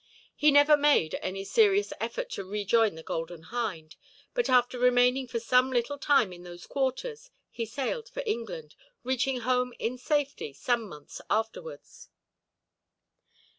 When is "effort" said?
1.99-2.31